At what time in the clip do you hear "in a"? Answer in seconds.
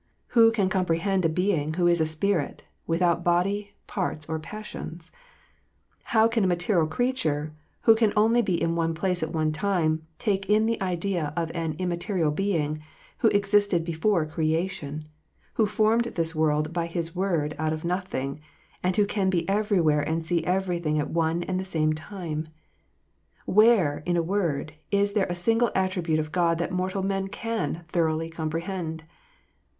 24.07-24.23